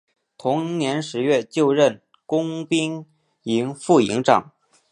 [0.35, 3.05] 同年十月就任工兵
[3.43, 4.51] 营副营长。